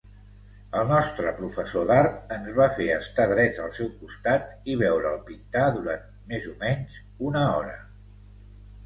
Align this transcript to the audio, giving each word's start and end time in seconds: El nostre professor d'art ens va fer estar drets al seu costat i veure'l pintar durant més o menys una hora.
El 0.77 0.87
nostre 0.91 1.33
professor 1.41 1.83
d'art 1.91 2.31
ens 2.37 2.55
va 2.59 2.65
fer 2.77 2.87
estar 2.93 3.27
drets 3.31 3.61
al 3.65 3.69
seu 3.81 3.91
costat 3.99 4.47
i 4.73 4.79
veure'l 4.83 5.21
pintar 5.29 5.67
durant 5.77 6.09
més 6.33 6.49
o 6.53 6.55
menys 6.65 6.97
una 7.29 7.45
hora. 7.59 7.77